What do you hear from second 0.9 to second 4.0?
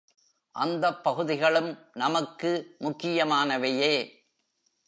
பகுதிகளும் நமக்கு முக்கியமானவையே.